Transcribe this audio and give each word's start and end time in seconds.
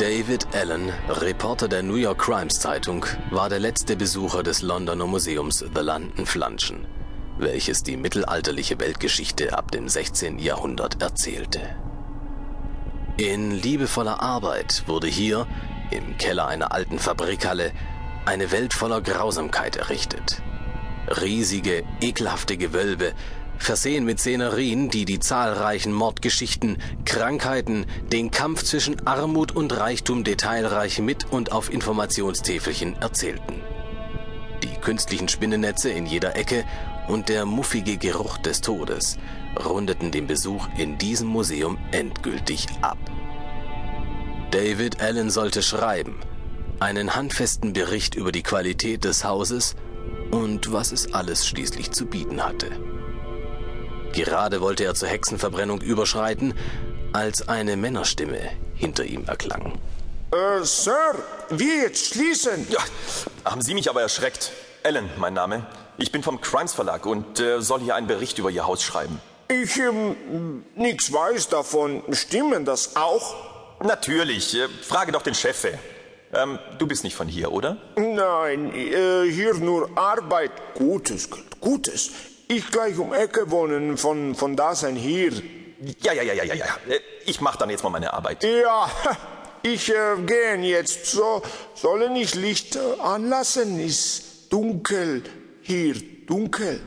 David 0.00 0.54
Allen, 0.54 0.90
Reporter 1.10 1.68
der 1.68 1.82
New 1.82 1.96
York 1.96 2.20
Crimes 2.22 2.58
Zeitung, 2.58 3.04
war 3.30 3.50
der 3.50 3.58
letzte 3.58 3.96
Besucher 3.96 4.42
des 4.42 4.62
Londoner 4.62 5.06
Museums 5.06 5.58
The 5.58 5.82
London 5.82 6.24
Flanschen, 6.24 6.86
welches 7.36 7.82
die 7.82 7.98
mittelalterliche 7.98 8.80
Weltgeschichte 8.80 9.52
ab 9.52 9.70
dem 9.72 9.90
16. 9.90 10.38
Jahrhundert 10.38 11.02
erzählte. 11.02 11.60
In 13.18 13.50
liebevoller 13.50 14.22
Arbeit 14.22 14.84
wurde 14.86 15.06
hier, 15.06 15.46
im 15.90 16.16
Keller 16.16 16.46
einer 16.46 16.72
alten 16.72 16.98
Fabrikhalle, 16.98 17.70
eine 18.24 18.50
Welt 18.52 18.72
voller 18.72 19.02
Grausamkeit 19.02 19.76
errichtet. 19.76 20.40
Riesige, 21.20 21.84
ekelhafte 22.00 22.56
Gewölbe, 22.56 23.12
versehen 23.62 24.04
mit 24.04 24.18
Szenerien, 24.18 24.90
die 24.90 25.04
die 25.04 25.20
zahlreichen 25.20 25.92
Mordgeschichten, 25.92 26.78
Krankheiten, 27.04 27.86
den 28.10 28.30
Kampf 28.30 28.64
zwischen 28.64 29.06
Armut 29.06 29.52
und 29.52 29.76
Reichtum 29.76 30.24
detailreich 30.24 30.98
mit 30.98 31.30
und 31.30 31.52
auf 31.52 31.72
Informationstäfelchen 31.72 32.96
erzählten. 32.96 33.62
Die 34.62 34.80
künstlichen 34.80 35.28
Spinnennetze 35.28 35.90
in 35.90 36.06
jeder 36.06 36.36
Ecke 36.36 36.64
und 37.08 37.28
der 37.28 37.44
muffige 37.44 37.96
Geruch 37.96 38.38
des 38.38 38.60
Todes 38.60 39.18
rundeten 39.64 40.10
den 40.10 40.26
Besuch 40.26 40.68
in 40.76 40.98
diesem 40.98 41.28
Museum 41.28 41.78
endgültig 41.92 42.66
ab. 42.82 42.98
David 44.50 45.00
Allen 45.00 45.30
sollte 45.30 45.62
schreiben, 45.62 46.18
einen 46.80 47.14
handfesten 47.14 47.72
Bericht 47.72 48.14
über 48.14 48.32
die 48.32 48.42
Qualität 48.42 49.04
des 49.04 49.24
Hauses 49.24 49.76
und 50.30 50.72
was 50.72 50.92
es 50.92 51.12
alles 51.12 51.46
schließlich 51.46 51.90
zu 51.90 52.06
bieten 52.06 52.42
hatte. 52.42 52.70
Gerade 54.12 54.60
wollte 54.60 54.84
er 54.84 54.94
zur 54.94 55.08
Hexenverbrennung 55.08 55.80
überschreiten, 55.80 56.54
als 57.12 57.48
eine 57.48 57.76
Männerstimme 57.76 58.40
hinter 58.74 59.04
ihm 59.04 59.24
erklang. 59.26 59.78
Äh, 60.32 60.64
Sir, 60.64 61.14
wir 61.50 61.82
jetzt 61.82 62.14
schließen. 62.14 62.66
Ja, 62.70 62.80
haben 63.44 63.62
Sie 63.62 63.74
mich 63.74 63.88
aber 63.88 64.02
erschreckt. 64.02 64.52
Ellen, 64.82 65.10
mein 65.16 65.34
Name. 65.34 65.66
Ich 65.98 66.12
bin 66.12 66.22
vom 66.22 66.40
Crimes 66.40 66.72
Verlag 66.72 67.04
und 67.04 67.40
äh, 67.40 67.60
soll 67.60 67.80
hier 67.80 67.94
einen 67.94 68.06
Bericht 68.06 68.38
über 68.38 68.50
Ihr 68.50 68.66
Haus 68.66 68.82
schreiben. 68.82 69.20
Ich 69.48 69.76
ähm, 69.78 70.64
nichts 70.76 71.12
weiß 71.12 71.48
davon. 71.48 72.02
Stimmen 72.12 72.64
das 72.64 72.96
auch? 72.96 73.34
Natürlich. 73.82 74.54
Äh, 74.54 74.68
frage 74.82 75.12
doch 75.12 75.22
den 75.22 75.34
Chef. 75.34 75.66
Ähm, 76.32 76.58
du 76.78 76.86
bist 76.86 77.02
nicht 77.02 77.16
von 77.16 77.26
hier, 77.26 77.50
oder? 77.50 77.76
Nein, 77.96 78.72
äh, 78.72 79.30
hier 79.30 79.54
nur 79.54 79.90
Arbeit. 79.98 80.52
Gutes, 80.74 81.28
Gutes. 81.60 82.10
Ich 82.50 82.68
gleich 82.72 82.98
um 82.98 83.12
Ecke 83.14 83.52
wohnen, 83.52 83.96
von, 83.96 84.34
von 84.34 84.56
da 84.56 84.74
sein 84.74 84.96
hier. 84.96 85.30
Ja, 86.02 86.12
ja, 86.12 86.24
ja, 86.24 86.32
ja, 86.32 86.42
ja, 86.42 86.54
ja. 86.54 86.64
Äh, 86.88 86.98
ich 87.24 87.40
mach 87.40 87.54
dann 87.54 87.70
jetzt 87.70 87.84
mal 87.84 87.90
meine 87.90 88.12
Arbeit. 88.12 88.42
Ja, 88.42 88.90
ich 89.62 89.88
äh, 89.88 90.20
gehe 90.26 90.56
jetzt. 90.56 91.06
So, 91.06 91.42
sollen 91.76 92.16
ich 92.16 92.34
Licht 92.34 92.74
äh, 92.74 93.00
anlassen? 93.00 93.78
Ist 93.78 94.52
dunkel 94.52 95.22
hier, 95.62 95.94
dunkel. 96.26 96.80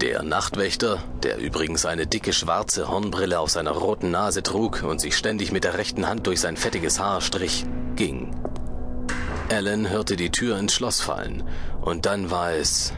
Der 0.00 0.22
Nachtwächter, 0.22 1.04
der 1.22 1.36
übrigens 1.36 1.84
eine 1.84 2.06
dicke 2.06 2.32
schwarze 2.32 2.88
Hornbrille 2.88 3.40
auf 3.40 3.50
seiner 3.50 3.72
roten 3.72 4.12
Nase 4.12 4.42
trug 4.42 4.82
und 4.82 4.98
sich 4.98 5.14
ständig 5.14 5.52
mit 5.52 5.64
der 5.64 5.76
rechten 5.76 6.08
Hand 6.08 6.26
durch 6.26 6.40
sein 6.40 6.56
fettiges 6.56 6.98
Haar 6.98 7.20
strich, 7.20 7.66
ging. 7.96 8.34
Alan 9.50 9.90
hörte 9.90 10.16
die 10.16 10.30
Tür 10.30 10.56
ins 10.56 10.72
Schloss 10.72 11.02
fallen 11.02 11.46
und 11.82 12.06
dann 12.06 12.30
war 12.30 12.52
es 12.54 12.94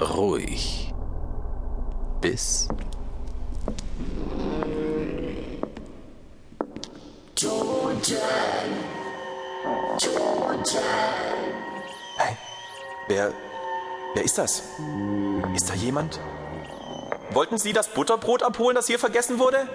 ruhig. 0.00 0.92
Bis. 2.20 2.68
Toten! 7.34 8.16
Toten! 9.98 10.74
Hey, 12.16 12.36
wer. 13.08 13.32
Wer 14.14 14.24
ist 14.24 14.38
das? 14.38 14.62
Ist 15.54 15.68
da 15.68 15.74
jemand? 15.74 16.18
Wollten 17.30 17.58
Sie 17.58 17.72
das 17.72 17.88
Butterbrot 17.88 18.42
abholen, 18.42 18.74
das 18.74 18.86
hier 18.86 18.98
vergessen 18.98 19.38
wurde? 19.38 19.68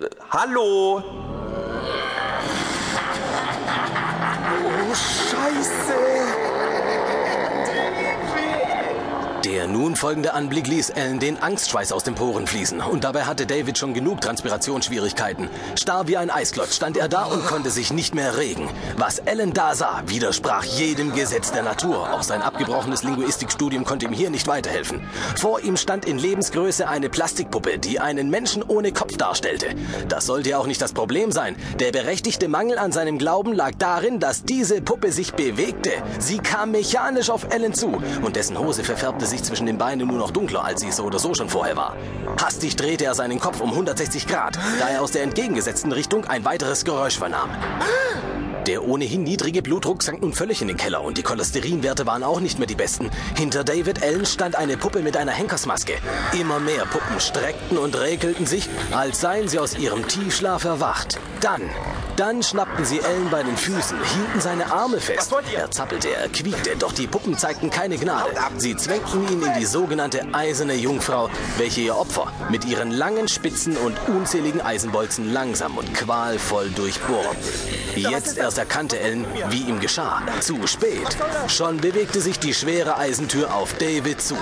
Äh, 0.00 0.08
hallo? 0.30 1.02
Oh, 4.66 4.94
Scheiße! 4.94 6.13
Der 9.44 9.66
nun 9.66 9.94
folgende 9.94 10.32
Anblick 10.32 10.66
ließ 10.66 10.88
Ellen 10.88 11.18
den 11.18 11.36
Angstschweiß 11.36 11.92
aus 11.92 12.02
den 12.02 12.14
Poren 12.14 12.46
fließen. 12.46 12.80
Und 12.80 13.04
dabei 13.04 13.24
hatte 13.24 13.44
David 13.44 13.76
schon 13.76 13.92
genug 13.92 14.22
Transpirationsschwierigkeiten. 14.22 15.50
Starr 15.78 16.08
wie 16.08 16.16
ein 16.16 16.30
Eisklotz 16.30 16.76
stand 16.76 16.96
er 16.96 17.08
da 17.08 17.24
und 17.24 17.44
konnte 17.44 17.68
sich 17.68 17.92
nicht 17.92 18.14
mehr 18.14 18.38
regen. 18.38 18.70
Was 18.96 19.18
Ellen 19.18 19.52
da 19.52 19.74
sah, 19.74 20.02
widersprach 20.06 20.64
jedem 20.64 21.12
Gesetz 21.12 21.52
der 21.52 21.62
Natur. 21.62 22.10
Auch 22.14 22.22
sein 22.22 22.40
abgebrochenes 22.40 23.02
Linguistikstudium 23.02 23.84
konnte 23.84 24.06
ihm 24.06 24.14
hier 24.14 24.30
nicht 24.30 24.46
weiterhelfen. 24.46 25.02
Vor 25.36 25.60
ihm 25.60 25.76
stand 25.76 26.06
in 26.06 26.16
Lebensgröße 26.18 26.88
eine 26.88 27.10
Plastikpuppe, 27.10 27.78
die 27.78 28.00
einen 28.00 28.30
Menschen 28.30 28.62
ohne 28.62 28.92
Kopf 28.92 29.18
darstellte. 29.18 29.74
Das 30.08 30.24
sollte 30.24 30.48
ja 30.48 30.58
auch 30.58 30.66
nicht 30.66 30.80
das 30.80 30.94
Problem 30.94 31.32
sein. 31.32 31.54
Der 31.80 31.92
berechtigte 31.92 32.48
Mangel 32.48 32.78
an 32.78 32.92
seinem 32.92 33.18
Glauben 33.18 33.52
lag 33.52 33.72
darin, 33.78 34.20
dass 34.20 34.44
diese 34.44 34.80
Puppe 34.80 35.12
sich 35.12 35.34
bewegte. 35.34 35.90
Sie 36.18 36.38
kam 36.38 36.70
mechanisch 36.70 37.28
auf 37.28 37.52
Ellen 37.52 37.74
zu 37.74 38.00
und 38.22 38.36
dessen 38.36 38.58
Hose 38.58 38.84
verfärbte 38.84 39.26
sich 39.26 39.33
sich 39.34 39.42
zwischen 39.42 39.66
den 39.66 39.78
Beinen 39.78 40.06
nur 40.06 40.18
noch 40.18 40.30
dunkler, 40.30 40.64
als 40.64 40.80
sie 40.80 40.88
es 40.88 40.96
so 40.96 41.04
oder 41.04 41.18
so 41.18 41.34
schon 41.34 41.48
vorher 41.48 41.76
war. 41.76 41.96
Hastig 42.40 42.76
drehte 42.76 43.04
er 43.04 43.14
seinen 43.14 43.40
Kopf 43.40 43.60
um 43.60 43.70
160 43.70 44.26
Grad, 44.26 44.56
da 44.78 44.88
er 44.88 45.02
aus 45.02 45.10
der 45.10 45.22
entgegengesetzten 45.22 45.92
Richtung 45.92 46.24
ein 46.24 46.44
weiteres 46.44 46.84
Geräusch 46.84 47.18
vernahm. 47.18 47.50
Der 48.66 48.82
ohnehin 48.82 49.24
niedrige 49.24 49.60
Blutdruck 49.60 50.02
sank 50.02 50.22
nun 50.22 50.32
völlig 50.32 50.62
in 50.62 50.68
den 50.68 50.78
Keller 50.78 51.02
und 51.02 51.18
die 51.18 51.22
Cholesterinwerte 51.22 52.06
waren 52.06 52.22
auch 52.22 52.40
nicht 52.40 52.58
mehr 52.58 52.66
die 52.66 52.74
besten. 52.74 53.10
Hinter 53.36 53.62
David 53.62 54.02
Allen 54.02 54.24
stand 54.24 54.56
eine 54.56 54.78
Puppe 54.78 55.00
mit 55.00 55.18
einer 55.18 55.32
Henkersmaske. 55.32 55.94
Immer 56.32 56.60
mehr 56.60 56.86
Puppen 56.86 57.20
streckten 57.20 57.76
und 57.76 57.98
räkelten 57.98 58.46
sich, 58.46 58.68
als 58.90 59.20
seien 59.20 59.48
sie 59.48 59.58
aus 59.58 59.76
ihrem 59.76 60.08
Tiefschlaf 60.08 60.64
erwacht. 60.64 61.18
Dann 61.42 61.60
dann 62.16 62.42
schnappten 62.42 62.84
sie 62.84 63.00
Ellen 63.00 63.28
bei 63.30 63.42
den 63.42 63.56
Füßen, 63.56 63.96
hielten 64.02 64.40
seine 64.40 64.70
Arme 64.72 65.00
fest. 65.00 65.32
Er 65.54 65.70
zappelte, 65.70 66.08
er 66.14 66.28
quiekte, 66.28 66.76
doch 66.76 66.92
die 66.92 67.06
Puppen 67.06 67.36
zeigten 67.36 67.70
keine 67.70 67.98
Gnade. 67.98 68.30
Sie 68.56 68.76
zwängten 68.76 69.28
ihn 69.28 69.42
in 69.42 69.52
die 69.58 69.66
sogenannte 69.66 70.26
eiserne 70.32 70.74
Jungfrau, 70.74 71.30
welche 71.58 71.80
ihr 71.80 71.96
Opfer 71.96 72.32
mit 72.50 72.64
ihren 72.64 72.90
langen 72.90 73.28
Spitzen 73.28 73.76
und 73.76 73.96
unzähligen 74.08 74.60
Eisenbolzen 74.60 75.32
langsam 75.32 75.76
und 75.76 75.92
qualvoll 75.94 76.70
durchbohrten. 76.70 77.36
Jetzt 77.96 78.36
erst 78.38 78.58
erkannte 78.58 78.98
Ellen, 78.98 79.26
wie 79.50 79.62
ihm 79.62 79.80
geschah. 79.80 80.22
Zu 80.40 80.66
spät. 80.66 81.16
Schon 81.48 81.78
bewegte 81.78 82.20
sich 82.20 82.38
die 82.38 82.54
schwere 82.54 82.96
Eisentür 82.96 83.54
auf 83.54 83.74
David 83.74 84.20
zu. 84.20 84.36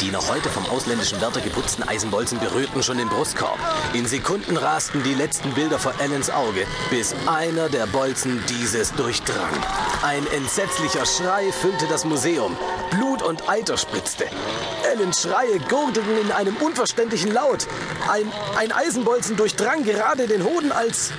Die 0.00 0.10
noch 0.10 0.28
heute 0.28 0.48
vom 0.48 0.66
ausländischen 0.66 1.20
Wärter 1.20 1.40
geputzten 1.40 1.82
Eisenbolzen 1.88 2.38
berührten 2.38 2.82
schon 2.82 2.98
den 2.98 3.08
Brustkorb. 3.08 3.58
In 3.94 4.06
Sekunden 4.06 4.56
rasten 4.56 5.02
die 5.02 5.14
letzten 5.14 5.52
Bilder 5.54 5.78
vor 5.78 5.94
Allens 5.98 6.30
Auge, 6.30 6.66
bis 6.90 7.14
einer 7.26 7.68
der 7.68 7.86
Bolzen 7.86 8.42
dieses 8.48 8.92
durchdrang. 8.92 9.50
Ein 10.02 10.26
entsetzlicher 10.32 11.06
Schrei 11.06 11.50
füllte 11.52 11.86
das 11.88 12.04
Museum. 12.04 12.56
Blut 12.90 13.22
und 13.22 13.48
Eiter 13.48 13.76
spritzte. 13.76 14.26
Allens 14.90 15.22
Schreie 15.22 15.58
gurgelten 15.68 16.18
in 16.20 16.32
einem 16.32 16.56
unverständlichen 16.56 17.32
Laut. 17.32 17.66
Ein, 18.10 18.30
ein 18.56 18.72
Eisenbolzen 18.72 19.36
durchdrang 19.36 19.84
gerade 19.84 20.26
den 20.26 20.44
Hoden 20.44 20.72
als... 20.72 21.10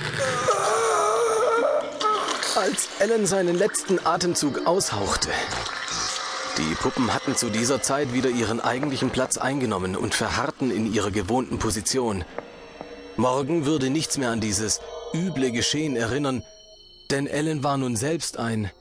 Als 2.56 2.88
Ellen 2.98 3.26
seinen 3.26 3.56
letzten 3.56 4.04
Atemzug 4.04 4.66
aushauchte. 4.66 5.30
Die 6.58 6.74
Puppen 6.74 7.14
hatten 7.14 7.36
zu 7.36 7.50
dieser 7.50 7.82
Zeit 7.82 8.12
wieder 8.12 8.30
ihren 8.30 8.60
eigentlichen 8.60 9.10
Platz 9.10 9.38
eingenommen 9.38 9.94
und 9.94 10.12
verharrten 10.12 10.72
in 10.72 10.92
ihrer 10.92 11.12
gewohnten 11.12 11.60
Position. 11.60 12.24
Morgen 13.16 13.64
würde 13.64 13.90
nichts 13.90 14.18
mehr 14.18 14.30
an 14.30 14.40
dieses 14.40 14.80
üble 15.14 15.52
Geschehen 15.52 15.94
erinnern, 15.94 16.42
denn 17.12 17.28
Ellen 17.28 17.62
war 17.62 17.76
nun 17.76 17.94
selbst 17.94 18.38
ein, 18.38 18.72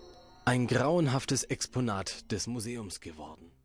ein 0.44 0.66
grauenhaftes 0.66 1.44
Exponat 1.44 2.32
des 2.32 2.48
Museums 2.48 3.00
geworden. 3.00 3.47